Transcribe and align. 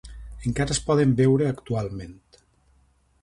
Encara 0.51 0.73
es 0.75 0.79
poden 0.87 1.13
veure 1.19 1.49
actualment. 1.51 2.17